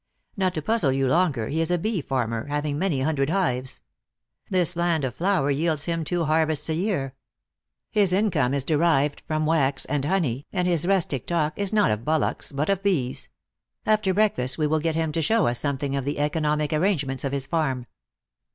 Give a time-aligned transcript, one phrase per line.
[0.35, 3.83] Not to puzzle you longer, he is a bee farmer, having many hundred hives.
[4.49, 7.13] This land of flowers yields him two harvests a year.
[7.91, 12.03] His income is derived from wax arid honey, and his rustic talk is not of
[12.03, 13.29] bullocks, but of bees.
[13.85, 17.31] After breakfast, we will get him to show us something of the economic arrangements of
[17.31, 17.85] his farm."